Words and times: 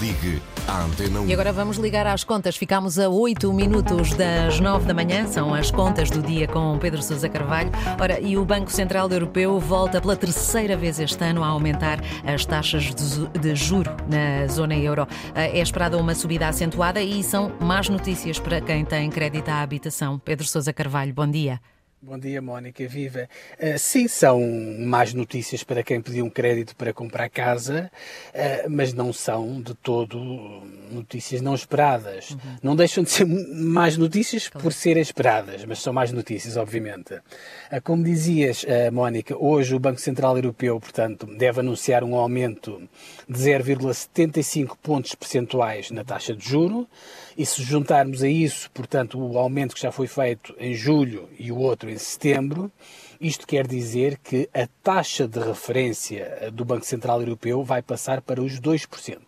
Ligue 0.00 0.40
à 0.66 0.84
Antena 0.84 1.20
1. 1.20 1.28
E 1.28 1.32
agora 1.32 1.52
vamos 1.52 1.76
ligar 1.76 2.06
às 2.06 2.24
contas. 2.24 2.56
Ficámos 2.56 2.98
a 2.98 3.08
8 3.08 3.52
minutos 3.52 4.14
das 4.14 4.58
9 4.58 4.86
da 4.86 4.94
manhã. 4.94 5.26
São 5.26 5.52
as 5.52 5.70
contas 5.70 6.10
do 6.10 6.22
dia 6.22 6.48
com 6.48 6.78
Pedro 6.78 7.02
Sousa 7.02 7.28
Carvalho. 7.28 7.70
Ora, 8.00 8.18
e 8.20 8.38
o 8.38 8.44
Banco 8.44 8.70
Central 8.70 9.10
Europeu 9.10 9.58
volta 9.60 10.00
pela 10.00 10.16
terceira 10.16 10.76
vez 10.76 10.98
este 10.98 11.22
ano 11.24 11.44
a 11.44 11.48
aumentar 11.48 12.00
as 12.24 12.46
taxas 12.46 12.94
de, 12.94 13.54
juro 13.54 13.90
na 14.08 14.46
zona 14.46 14.74
euro. 14.74 15.06
É 15.34 15.60
esperada 15.60 15.98
uma 15.98 16.14
subida 16.14 16.48
acentuada 16.48 17.02
e 17.02 17.22
são 17.22 17.52
más 17.60 17.88
notícias 17.88 18.38
para 18.38 18.60
quem 18.60 18.84
tem 18.84 19.10
crédito 19.10 19.48
à 19.48 19.62
habitação. 19.62 20.18
Pedro 20.18 20.46
Sousa 20.46 20.72
Carvalho, 20.72 21.12
bom 21.12 21.26
dia. 21.26 21.60
Bom 22.04 22.18
dia, 22.18 22.42
Mónica, 22.42 22.84
viva. 22.88 23.28
Uh, 23.60 23.78
sim, 23.78 24.08
são 24.08 24.40
más 24.80 25.14
notícias 25.14 25.62
para 25.62 25.84
quem 25.84 26.00
pediu 26.00 26.24
um 26.24 26.30
crédito 26.30 26.74
para 26.74 26.92
comprar 26.92 27.30
casa, 27.30 27.92
uh, 28.34 28.68
mas 28.68 28.92
não 28.92 29.12
são 29.12 29.62
de 29.62 29.72
todo 29.72 30.18
notícias 30.90 31.40
não 31.40 31.54
esperadas. 31.54 32.30
Uhum. 32.30 32.38
Não 32.60 32.74
deixam 32.74 33.04
de 33.04 33.10
ser 33.10 33.24
más 33.24 33.96
notícias 33.96 34.48
claro. 34.48 34.64
por 34.64 34.72
serem 34.72 35.00
esperadas, 35.00 35.64
mas 35.64 35.80
são 35.80 35.92
más 35.92 36.10
notícias, 36.10 36.56
obviamente. 36.56 37.14
Uh, 37.14 37.80
como 37.84 38.02
dizias, 38.02 38.66
Mónica, 38.92 39.36
hoje 39.38 39.72
o 39.72 39.78
Banco 39.78 40.00
Central 40.00 40.34
Europeu, 40.36 40.80
portanto, 40.80 41.24
deve 41.24 41.60
anunciar 41.60 42.02
um 42.02 42.16
aumento 42.16 42.82
de 43.28 43.38
0,75 43.38 44.76
pontos 44.82 45.14
percentuais 45.14 45.92
na 45.92 46.02
taxa 46.02 46.34
de 46.34 46.44
juro, 46.44 46.88
e 47.36 47.46
se 47.46 47.62
juntarmos 47.62 48.22
a 48.22 48.28
isso, 48.28 48.70
portanto, 48.72 49.18
o 49.18 49.38
aumento 49.38 49.74
que 49.74 49.80
já 49.80 49.92
foi 49.92 50.06
feito 50.06 50.54
em 50.58 50.74
julho 50.74 51.28
e 51.38 51.50
o 51.50 51.58
outro 51.58 51.91
em 51.92 51.98
setembro, 51.98 52.70
isto 53.20 53.46
quer 53.46 53.66
dizer 53.66 54.18
que 54.18 54.48
a 54.52 54.66
taxa 54.82 55.28
de 55.28 55.38
referência 55.38 56.50
do 56.52 56.64
Banco 56.64 56.84
Central 56.84 57.20
Europeu 57.20 57.62
vai 57.62 57.82
passar 57.82 58.20
para 58.20 58.42
os 58.42 58.60
2%. 58.60 59.18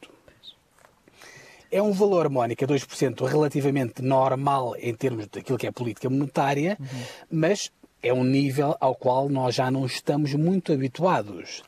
É 1.70 1.82
um 1.82 1.92
valor, 1.92 2.28
Mónica, 2.28 2.66
2% 2.66 3.26
relativamente 3.26 4.00
normal 4.00 4.76
em 4.78 4.94
termos 4.94 5.26
daquilo 5.26 5.58
que 5.58 5.66
é 5.66 5.72
política 5.72 6.08
monetária, 6.08 6.76
uhum. 6.78 6.86
mas 7.30 7.70
é 8.00 8.12
um 8.12 8.22
nível 8.22 8.76
ao 8.80 8.94
qual 8.94 9.28
nós 9.28 9.54
já 9.54 9.70
não 9.70 9.86
estamos 9.86 10.34
muito 10.34 10.72
habituados. 10.72 11.62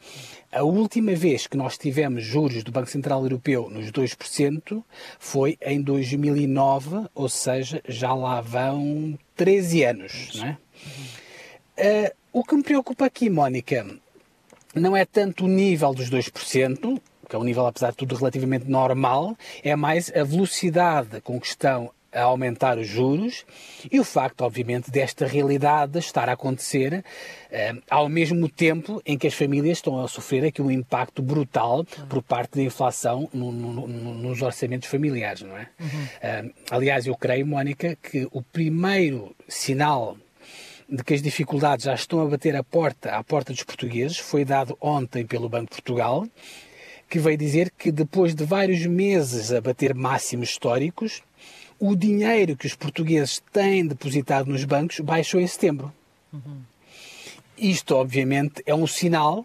A 0.53 0.63
última 0.63 1.15
vez 1.15 1.47
que 1.47 1.57
nós 1.57 1.77
tivemos 1.77 2.25
juros 2.25 2.63
do 2.63 2.71
Banco 2.71 2.89
Central 2.89 3.23
Europeu 3.23 3.69
nos 3.69 3.91
2% 3.91 4.83
foi 5.19 5.59
em 5.61 5.83
2009, 5.83 7.07
ou 7.15 7.29
seja, 7.29 7.83
já 7.89 8.15
lá 8.15 8.41
vão 8.41 9.19
13 9.35 9.85
anos. 9.85 10.31
Não 10.37 10.47
é? 10.47 10.59
Uh, 11.79 12.15
o 12.33 12.45
que 12.45 12.55
me 12.55 12.63
preocupa 12.63 13.07
aqui, 13.07 13.31
Mónica, 13.31 13.87
não 14.75 14.97
é 14.97 15.05
tanto 15.05 15.45
o 15.45 15.49
nível 15.49 15.95
dos 15.95 16.11
2%, 16.11 17.01
que 17.29 17.35
é 17.35 17.39
um 17.39 17.45
nível, 17.45 17.67
apesar 17.67 17.91
de 17.91 17.97
tudo, 17.97 18.15
relativamente 18.15 18.69
normal, 18.69 19.37
é 19.63 19.75
mais 19.75 20.13
a 20.15 20.23
velocidade 20.23 21.21
com 21.23 21.41
que 21.41 21.47
estão 21.47 21.91
a 22.13 22.23
aumentar 22.23 22.79
os 22.79 22.87
juros 22.87 23.45
e 23.91 24.01
o 24.01 24.05
facto, 24.05 24.41
obviamente, 24.41 24.91
desta 24.91 25.27
realidade 25.27 25.99
estar 25.99 26.29
a 26.29 26.33
acontecer 26.33 27.05
eh, 27.51 27.75
ao 27.91 28.09
mesmo 28.09 28.49
tempo 28.49 29.03
em 29.05 29.19
que 29.19 29.27
as 29.27 29.35
famílias 29.35 29.79
estão 29.79 30.03
a 30.03 30.09
sofrer 30.09 30.45
aqui 30.45 30.63
um 30.63 30.71
impacto 30.71 31.21
brutal 31.21 31.85
por 32.09 32.23
parte 32.23 32.57
da 32.57 32.63
inflação 32.63 33.29
no, 33.35 33.53
no, 33.53 33.87
no, 33.87 34.15
nos 34.15 34.41
orçamentos 34.41 34.89
familiares, 34.89 35.43
não 35.43 35.57
é? 35.57 35.69
Uhum. 35.79 36.09
Eh, 36.23 36.51
aliás, 36.71 37.07
eu 37.07 37.17
creio, 37.17 37.47
Mónica, 37.47 37.97
que 37.97 38.27
o 38.33 38.41
primeiro 38.41 39.35
sinal 39.47 40.17
de 40.89 41.03
que 41.03 41.15
as 41.15 41.23
dificuldades 41.23 41.85
já 41.85 41.95
estão 41.95 42.21
a 42.21 42.27
bater 42.27 42.55
a 42.55 42.63
porta, 42.63 43.11
à 43.11 43.23
porta 43.23 43.53
dos 43.53 43.63
portugueses 43.63 44.19
foi 44.19 44.45
dado 44.45 44.77
ontem 44.81 45.27
pelo 45.27 45.49
Banco 45.49 45.65
de 45.65 45.83
Portugal, 45.83 46.27
que 47.09 47.19
veio 47.19 47.37
dizer 47.37 47.73
que 47.77 47.91
depois 47.91 48.35
de 48.35 48.45
vários 48.45 48.85
meses 48.87 49.53
a 49.53 49.61
bater 49.61 49.95
máximos 49.95 50.51
históricos, 50.51 51.23
o 51.79 51.95
dinheiro 51.95 52.57
que 52.57 52.67
os 52.67 52.75
portugueses 52.75 53.43
têm 53.53 53.87
depositado 53.87 54.51
nos 54.51 54.65
bancos 54.65 55.01
baixou 55.01 55.41
em 55.41 55.47
setembro. 55.47 55.93
Uhum. 56.33 56.63
Isto, 57.59 57.95
obviamente, 57.95 58.63
é 58.67 58.75
um 58.75 58.87
sinal 58.87 59.45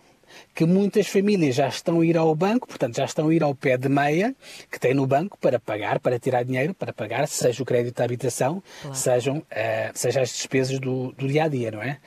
que 0.53 0.65
muitas 0.65 1.07
famílias 1.07 1.55
já 1.55 1.67
estão 1.67 2.01
a 2.01 2.05
ir 2.05 2.17
ao 2.17 2.33
banco, 2.35 2.67
portanto, 2.67 2.97
já 2.97 3.05
estão 3.05 3.29
a 3.29 3.33
ir 3.33 3.43
ao 3.43 3.55
pé 3.55 3.77
de 3.77 3.89
meia 3.89 4.35
que 4.71 4.79
tem 4.79 4.93
no 4.93 5.07
banco 5.07 5.37
para 5.37 5.59
pagar, 5.59 5.99
para 5.99 6.19
tirar 6.19 6.43
dinheiro, 6.43 6.73
para 6.73 6.93
pagar, 6.93 7.27
seja 7.27 7.61
o 7.63 7.65
crédito 7.65 7.97
de 7.97 8.03
habitação, 8.03 8.61
claro. 8.81 8.95
sejam, 8.95 9.37
uh, 9.37 9.43
seja 9.93 10.21
as 10.21 10.29
despesas 10.29 10.79
do, 10.79 11.11
do 11.13 11.27
dia 11.27 11.45
a 11.45 11.47
dia, 11.47 11.71
não 11.71 11.81
é? 11.81 11.97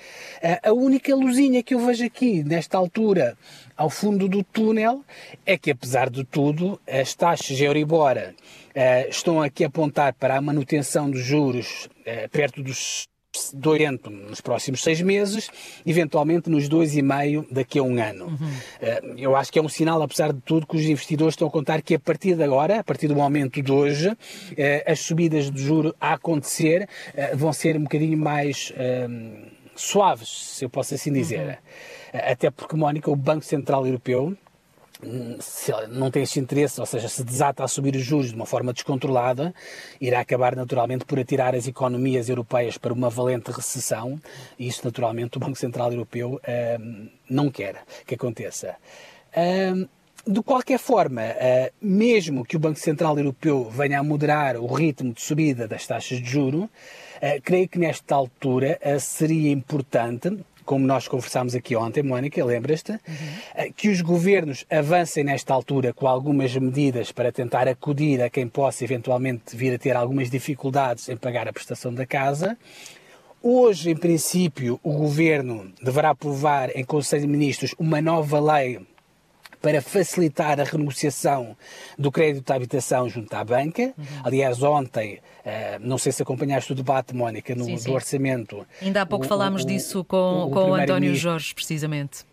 Uh, 0.42 0.70
a 0.70 0.72
única 0.72 1.14
luzinha 1.14 1.62
que 1.62 1.74
eu 1.74 1.80
vejo 1.80 2.04
aqui, 2.04 2.42
nesta 2.44 2.76
altura, 2.76 3.36
ao 3.76 3.90
fundo 3.90 4.28
do 4.28 4.42
túnel, 4.42 5.04
é 5.44 5.56
que, 5.56 5.70
apesar 5.70 6.10
de 6.10 6.24
tudo, 6.24 6.80
as 6.86 7.14
taxas 7.14 7.56
de 7.56 7.64
Euribor 7.64 8.16
uh, 8.16 9.08
estão 9.08 9.42
aqui 9.42 9.64
a 9.64 9.68
apontar 9.68 10.14
para 10.14 10.36
a 10.36 10.40
manutenção 10.40 11.10
dos 11.10 11.22
juros 11.22 11.88
perto 12.30 12.62
dos 12.62 13.08
doente 13.54 14.08
nos 14.10 14.40
próximos 14.40 14.82
seis 14.82 15.00
meses, 15.00 15.50
eventualmente 15.86 16.48
nos 16.50 16.68
dois 16.68 16.96
e 16.96 17.02
meio 17.02 17.46
daqui 17.50 17.78
a 17.78 17.82
um 17.82 18.00
ano. 18.00 18.26
Uhum. 18.26 19.14
Eu 19.16 19.36
acho 19.36 19.52
que 19.52 19.58
é 19.58 19.62
um 19.62 19.68
sinal, 19.68 20.02
apesar 20.02 20.32
de 20.32 20.40
tudo, 20.40 20.66
que 20.66 20.76
os 20.76 20.84
investidores 20.84 21.34
estão 21.34 21.48
a 21.48 21.50
contar 21.50 21.82
que 21.82 21.94
a 21.94 21.98
partir 21.98 22.36
de 22.36 22.42
agora, 22.42 22.80
a 22.80 22.84
partir 22.84 23.08
do 23.08 23.16
momento 23.16 23.62
de 23.62 23.72
hoje, 23.72 24.16
eh, 24.56 24.84
as 24.86 25.00
subidas 25.00 25.50
de 25.50 25.62
juro 25.62 25.94
a 26.00 26.14
acontecer 26.14 26.88
eh, 27.14 27.34
vão 27.34 27.52
ser 27.52 27.76
um 27.76 27.82
bocadinho 27.82 28.18
mais 28.18 28.72
um, 29.08 29.46
suaves, 29.76 30.28
se 30.28 30.64
eu 30.64 30.70
posso 30.70 30.94
assim 30.94 31.12
dizer. 31.12 31.46
Uhum. 32.12 32.20
Até 32.30 32.50
porque, 32.50 32.76
Mónica, 32.76 33.10
o 33.10 33.16
Banco 33.16 33.44
Central 33.44 33.86
Europeu, 33.86 34.36
se 35.40 35.72
não 35.88 36.10
tem 36.10 36.22
esse 36.22 36.40
interesse, 36.40 36.80
ou 36.80 36.86
seja, 36.86 37.08
se 37.08 37.22
desata 37.22 37.64
a 37.64 37.68
subir 37.68 37.94
os 37.94 38.02
juros 38.02 38.28
de 38.28 38.34
uma 38.34 38.46
forma 38.46 38.72
descontrolada, 38.72 39.54
irá 40.00 40.20
acabar 40.20 40.56
naturalmente 40.56 41.04
por 41.04 41.18
atirar 41.18 41.54
as 41.54 41.66
economias 41.66 42.28
europeias 42.28 42.78
para 42.78 42.92
uma 42.92 43.10
valente 43.10 43.50
recessão, 43.50 44.20
e 44.58 44.66
isso 44.66 44.82
naturalmente 44.84 45.36
o 45.36 45.40
Banco 45.40 45.56
Central 45.56 45.92
Europeu 45.92 46.34
uh, 46.34 47.08
não 47.28 47.50
quer 47.50 47.82
que 48.06 48.14
aconteça. 48.14 48.76
Uh, 49.36 49.88
de 50.26 50.42
qualquer 50.42 50.78
forma, 50.78 51.20
uh, 51.22 51.72
mesmo 51.82 52.44
que 52.44 52.56
o 52.56 52.58
Banco 52.58 52.78
Central 52.78 53.18
Europeu 53.18 53.68
venha 53.70 54.00
a 54.00 54.02
moderar 54.02 54.56
o 54.56 54.66
ritmo 54.66 55.12
de 55.12 55.20
subida 55.20 55.68
das 55.68 55.86
taxas 55.86 56.18
de 56.18 56.28
juro, 56.28 56.68
creio 57.42 57.66
que 57.66 57.78
nesta 57.78 58.14
altura 58.14 58.78
seria 59.00 59.50
importante 59.50 60.44
como 60.64 60.86
nós 60.86 61.06
conversámos 61.06 61.54
aqui 61.54 61.76
ontem, 61.76 62.02
Mónica, 62.02 62.44
lembras-te, 62.44 62.92
uhum. 62.92 63.72
que 63.76 63.88
os 63.88 64.00
governos 64.00 64.64
avancem 64.70 65.24
nesta 65.24 65.52
altura 65.52 65.92
com 65.92 66.06
algumas 66.06 66.54
medidas 66.56 67.12
para 67.12 67.30
tentar 67.30 67.68
acudir 67.68 68.22
a 68.22 68.30
quem 68.30 68.48
possa 68.48 68.84
eventualmente 68.84 69.56
vir 69.56 69.74
a 69.74 69.78
ter 69.78 69.96
algumas 69.96 70.30
dificuldades 70.30 71.08
em 71.08 71.16
pagar 71.16 71.48
a 71.48 71.52
prestação 71.52 71.92
da 71.92 72.06
casa. 72.06 72.56
Hoje, 73.42 73.90
em 73.90 73.96
princípio, 73.96 74.80
o 74.82 74.92
governo 74.92 75.70
deverá 75.82 76.10
aprovar 76.10 76.70
em 76.74 76.82
Conselho 76.82 77.22
de 77.22 77.28
Ministros 77.28 77.74
uma 77.78 78.00
nova 78.00 78.40
lei 78.40 78.80
para 79.64 79.80
facilitar 79.80 80.60
a 80.60 80.64
renegociação 80.64 81.56
do 81.98 82.12
crédito 82.12 82.44
de 82.44 82.52
habitação 82.52 83.08
junto 83.08 83.32
à 83.34 83.42
banca. 83.42 83.94
Uhum. 83.96 84.04
Aliás, 84.22 84.62
ontem, 84.62 85.14
uh, 85.14 85.80
não 85.80 85.96
sei 85.96 86.12
se 86.12 86.22
acompanhaste 86.22 86.72
o 86.72 86.74
debate, 86.74 87.14
Mónica, 87.14 87.54
no, 87.54 87.64
sim, 87.64 87.78
sim. 87.78 87.88
do 87.88 87.94
orçamento. 87.94 88.66
Ainda 88.82 89.00
há 89.00 89.06
pouco 89.06 89.24
o, 89.24 89.28
falámos 89.28 89.62
o, 89.62 89.66
disso 89.66 90.04
com 90.04 90.44
o, 90.44 90.50
com 90.50 90.70
o 90.70 90.74
António 90.74 91.14
Jorge, 91.16 91.54
precisamente. 91.54 92.26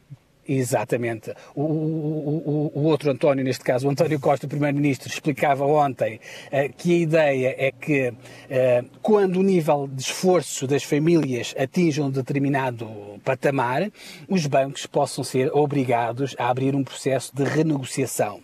Exatamente. 0.54 1.34
O, 1.56 1.62
o, 1.62 2.72
o, 2.76 2.84
outro 2.84 3.10
António, 3.10 3.42
neste 3.42 3.64
caso, 3.64 3.88
o 3.88 3.90
António 3.90 4.20
Costa, 4.20 4.46
o 4.46 4.50
Primeiro-Ministro, 4.50 5.08
explicava 5.08 5.66
ontem 5.66 6.20
uh, 6.48 6.74
que 6.76 6.94
a 6.94 6.98
ideia 6.98 7.56
é 7.58 7.72
que 7.72 8.10
uh, 8.10 8.86
quando 9.02 9.38
o 9.38 9.44
nível 9.44 9.88
de 9.90 10.02
esforço 10.02 10.68
das 10.68 10.84
famílias 10.84 11.56
atinja 11.58 12.04
um 12.04 12.12
determinado 12.12 12.86
patamar, 13.24 13.90
os 14.28 14.46
bancos 14.46 14.86
possam 14.86 15.24
ser 15.24 15.50
obrigados 15.56 16.36
a 16.38 16.50
abrir 16.50 16.76
um 16.76 16.84
processo 16.84 17.34
de 17.34 17.46
renegociação. 17.46 18.42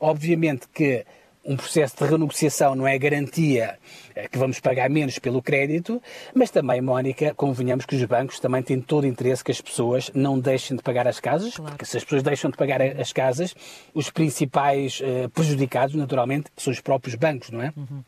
Obviamente 0.00 0.66
que 0.72 1.04
um 1.44 1.56
processo 1.56 1.96
de 1.96 2.04
renegociação 2.04 2.74
não 2.74 2.86
é 2.86 2.96
garantia 2.98 3.78
eh, 4.14 4.28
que 4.28 4.38
vamos 4.38 4.60
pagar 4.60 4.88
menos 4.88 5.18
pelo 5.18 5.42
crédito, 5.42 6.00
mas 6.34 6.50
também, 6.50 6.80
Mónica, 6.80 7.34
convenhamos 7.34 7.84
que 7.84 7.96
os 7.96 8.04
bancos 8.04 8.38
também 8.38 8.62
têm 8.62 8.80
todo 8.80 9.04
o 9.04 9.06
interesse 9.06 9.42
que 9.42 9.50
as 9.50 9.60
pessoas 9.60 10.10
não 10.14 10.38
deixem 10.38 10.76
de 10.76 10.82
pagar 10.82 11.06
as 11.08 11.18
casas, 11.18 11.54
claro. 11.54 11.72
porque 11.72 11.84
se 11.84 11.96
as 11.96 12.04
pessoas 12.04 12.22
deixam 12.22 12.50
de 12.50 12.56
pagar 12.56 12.80
as 12.80 13.12
casas, 13.12 13.54
os 13.92 14.10
principais 14.10 15.00
uh, 15.00 15.28
prejudicados, 15.30 15.94
naturalmente, 15.94 16.50
são 16.56 16.72
os 16.72 16.80
próprios 16.80 17.16
bancos, 17.16 17.50
não 17.50 17.62
é? 17.62 17.72
Uhum. 17.76 18.02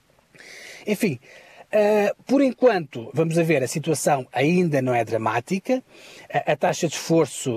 Enfim, 0.86 1.18
Uh, 1.74 2.14
por 2.24 2.40
enquanto, 2.40 3.10
vamos 3.12 3.36
a 3.36 3.42
ver, 3.42 3.60
a 3.60 3.66
situação 3.66 4.24
ainda 4.32 4.80
não 4.80 4.94
é 4.94 5.04
dramática. 5.04 5.82
A, 6.32 6.52
a 6.52 6.56
taxa 6.56 6.86
de 6.86 6.94
esforço 6.94 7.50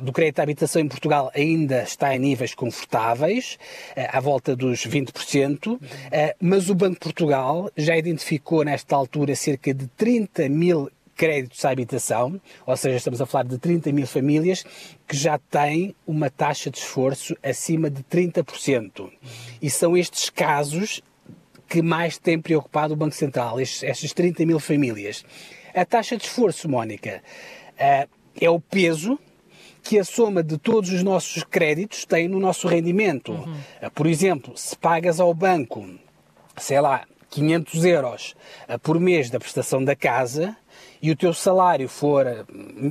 do 0.00 0.12
crédito 0.12 0.38
à 0.38 0.44
habitação 0.44 0.80
em 0.80 0.86
Portugal 0.86 1.32
ainda 1.34 1.82
está 1.82 2.14
em 2.14 2.20
níveis 2.20 2.54
confortáveis, 2.54 3.58
uh, 3.96 4.16
à 4.16 4.20
volta 4.20 4.54
dos 4.54 4.86
20%, 4.86 5.74
uh, 5.74 5.80
mas 6.40 6.70
o 6.70 6.74
Banco 6.76 6.94
de 6.94 7.00
Portugal 7.00 7.68
já 7.76 7.96
identificou 7.96 8.64
nesta 8.64 8.94
altura 8.94 9.34
cerca 9.34 9.74
de 9.74 9.88
30 9.88 10.48
mil 10.48 10.88
créditos 11.16 11.64
à 11.64 11.70
habitação, 11.70 12.40
ou 12.64 12.76
seja, 12.76 12.98
estamos 12.98 13.20
a 13.20 13.26
falar 13.26 13.44
de 13.44 13.58
30 13.58 13.90
mil 13.90 14.06
famílias 14.06 14.64
que 15.08 15.16
já 15.16 15.36
têm 15.38 15.96
uma 16.06 16.30
taxa 16.30 16.70
de 16.70 16.78
esforço 16.78 17.36
acima 17.42 17.90
de 17.90 18.04
30%. 18.04 19.10
E 19.60 19.68
são 19.68 19.96
estes 19.96 20.30
casos 20.30 21.02
que 21.68 21.82
mais 21.82 22.18
têm 22.18 22.40
preocupado 22.40 22.94
o 22.94 22.96
Banco 22.96 23.14
Central, 23.14 23.58
estas 23.58 24.12
30 24.12 24.46
mil 24.46 24.60
famílias. 24.60 25.24
A 25.74 25.84
taxa 25.84 26.16
de 26.16 26.24
esforço, 26.24 26.68
Mónica, 26.68 27.22
uh, 27.74 28.08
é 28.40 28.50
o 28.50 28.60
peso 28.60 29.18
que 29.82 29.98
a 29.98 30.04
soma 30.04 30.42
de 30.42 30.58
todos 30.58 30.90
os 30.90 31.02
nossos 31.02 31.44
créditos 31.44 32.04
tem 32.04 32.28
no 32.28 32.40
nosso 32.40 32.66
rendimento. 32.66 33.32
Uhum. 33.32 33.54
Uh, 33.82 33.90
por 33.92 34.06
exemplo, 34.06 34.56
se 34.56 34.76
pagas 34.76 35.20
ao 35.20 35.34
banco, 35.34 35.86
sei 36.56 36.80
lá, 36.80 37.04
500 37.30 37.84
euros 37.84 38.36
uh, 38.68 38.78
por 38.78 38.98
mês 38.98 39.28
da 39.28 39.38
prestação 39.38 39.84
da 39.84 39.94
casa 39.94 40.56
e 41.02 41.10
o 41.10 41.16
teu 41.16 41.34
salário 41.34 41.88
for, 41.88 42.24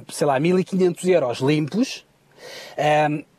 sei 0.10 0.28
lá, 0.28 0.39
1.500 0.39 1.07
euros 1.10 1.39
limpos, 1.39 2.06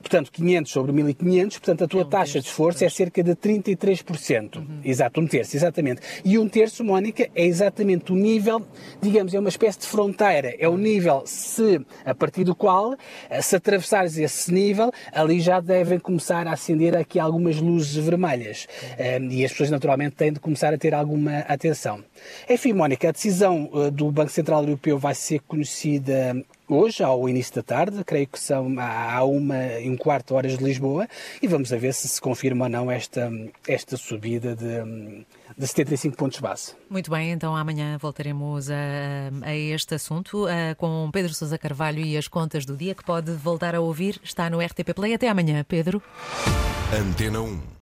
portanto, 0.06 0.30
500 0.30 0.72
sobre 0.72 0.92
1500, 0.92 1.58
portanto, 1.58 1.84
a 1.84 1.88
tua 1.88 2.02
é 2.02 2.04
um 2.04 2.08
taxa 2.08 2.40
de 2.40 2.46
esforço 2.46 2.84
é 2.84 2.88
cerca 2.88 3.22
de 3.22 3.34
33%. 3.34 4.56
Uhum. 4.56 4.80
Exato, 4.84 5.20
um 5.20 5.26
terço, 5.26 5.56
exatamente. 5.56 6.00
E 6.24 6.38
um 6.38 6.48
terço, 6.48 6.84
Mónica, 6.84 7.28
é 7.34 7.44
exatamente 7.44 8.12
o 8.12 8.14
nível, 8.16 8.62
digamos, 9.02 9.34
é 9.34 9.40
uma 9.40 9.48
espécie 9.48 9.80
de 9.80 9.86
fronteira. 9.86 10.54
É 10.58 10.68
o 10.68 10.76
nível 10.76 11.22
se, 11.26 11.80
a 12.04 12.14
partir 12.14 12.44
do 12.44 12.54
qual, 12.54 12.94
eh, 13.28 13.42
se 13.42 13.56
atravessares 13.56 14.16
esse 14.16 14.52
nível, 14.52 14.92
ali 15.12 15.40
já 15.40 15.58
devem 15.60 15.98
começar 15.98 16.46
a 16.46 16.52
acender 16.52 16.96
aqui 16.96 17.18
algumas 17.18 17.56
luzes 17.56 17.96
vermelhas. 17.96 18.68
Uhum. 18.98 19.26
Um, 19.26 19.30
e 19.32 19.44
as 19.44 19.50
pessoas, 19.50 19.70
naturalmente, 19.70 20.14
têm 20.14 20.32
de 20.32 20.38
começar 20.38 20.72
a 20.72 20.78
ter 20.78 20.94
alguma 20.94 21.38
atenção. 21.40 22.02
Enfim, 22.48 22.72
Mónica, 22.72 23.08
a 23.08 23.12
decisão 23.12 23.68
uh, 23.72 23.90
do 23.90 24.10
Banco 24.12 24.30
Central 24.30 24.62
Europeu 24.62 24.98
vai 24.98 25.14
ser 25.14 25.40
conhecida 25.40 26.36
hoje, 26.68 27.02
ao 27.02 27.28
início 27.28 27.54
da 27.54 27.62
tarde, 27.62 28.04
creio 28.04 28.26
que 28.26 28.38
são 28.38 28.74
há 28.78 29.22
uma 29.24 29.78
e 29.78 29.95
um 29.96 29.98
quarto 29.98 30.34
horas 30.34 30.58
de 30.58 30.64
Lisboa, 30.64 31.08
e 31.42 31.48
vamos 31.48 31.72
a 31.72 31.76
ver 31.76 31.94
se 31.94 32.06
se 32.06 32.20
confirma 32.20 32.66
ou 32.66 32.70
não 32.70 32.90
esta, 32.90 33.30
esta 33.66 33.96
subida 33.96 34.54
de, 34.54 35.24
de 35.56 35.66
75 35.66 36.16
pontos 36.16 36.38
base. 36.38 36.74
Muito 36.88 37.10
bem, 37.10 37.30
então 37.30 37.56
amanhã 37.56 37.96
voltaremos 37.98 38.70
a, 38.70 38.74
a 39.42 39.54
este 39.54 39.94
assunto 39.94 40.46
a, 40.46 40.74
com 40.74 41.10
Pedro 41.12 41.32
Sousa 41.34 41.58
Carvalho 41.58 42.00
e 42.00 42.16
as 42.16 42.28
contas 42.28 42.64
do 42.64 42.76
dia 42.76 42.94
que 42.94 43.04
pode 43.04 43.32
voltar 43.32 43.74
a 43.74 43.80
ouvir. 43.80 44.20
Está 44.22 44.50
no 44.50 44.60
RTP 44.60 44.94
Play. 44.94 45.14
Até 45.14 45.28
amanhã, 45.28 45.64
Pedro. 45.66 46.02
Antena 46.92 47.40
1. 47.40 47.74